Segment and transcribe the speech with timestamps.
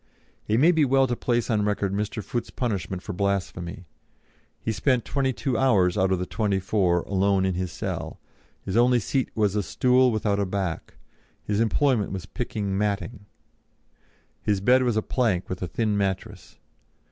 [0.47, 2.23] It may be well to place on record Mr.
[2.23, 3.85] Foote's punishment for blasphemy:
[4.59, 8.19] he spent twenty two hours out of the twenty four alone in his cell;
[8.65, 10.95] his only seat was a stool without a back;
[11.43, 13.27] his employment was picking matting;
[14.41, 16.57] his bed was a plank with a thin mattress.